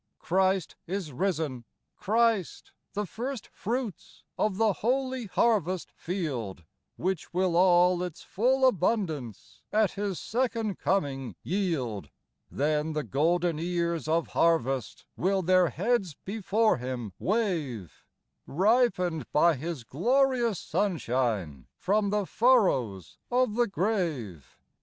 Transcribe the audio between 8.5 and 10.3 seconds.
abundance At His